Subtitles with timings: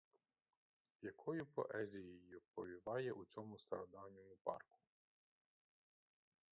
[1.01, 4.77] Якою поезією повіває в цьому стародавньому парку!